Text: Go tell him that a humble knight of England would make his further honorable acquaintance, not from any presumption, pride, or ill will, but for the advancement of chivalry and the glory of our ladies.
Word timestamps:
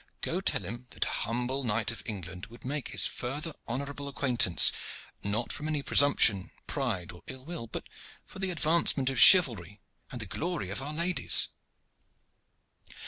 Go 0.21 0.41
tell 0.41 0.63
him 0.63 0.87
that 0.89 1.05
a 1.05 1.19
humble 1.29 1.63
knight 1.63 1.91
of 1.91 2.01
England 2.07 2.47
would 2.47 2.65
make 2.65 2.87
his 2.87 3.05
further 3.05 3.53
honorable 3.67 4.07
acquaintance, 4.07 4.71
not 5.23 5.53
from 5.53 5.67
any 5.67 5.83
presumption, 5.83 6.49
pride, 6.65 7.11
or 7.11 7.21
ill 7.27 7.45
will, 7.45 7.67
but 7.67 7.87
for 8.25 8.39
the 8.39 8.49
advancement 8.49 9.11
of 9.11 9.19
chivalry 9.19 9.79
and 10.11 10.19
the 10.19 10.25
glory 10.25 10.71
of 10.71 10.81
our 10.81 10.91
ladies. 10.95 11.49